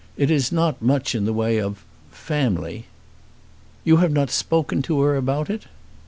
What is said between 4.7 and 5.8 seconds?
to her about it?"